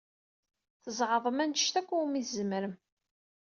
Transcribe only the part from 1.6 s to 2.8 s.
akk umi tzemrem.